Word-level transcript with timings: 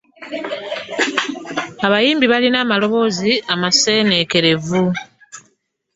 Abayimbi 1.85 2.25
balina 2.33 2.57
amaloboozi 2.65 3.31
amaseenekerevu. 3.53 4.81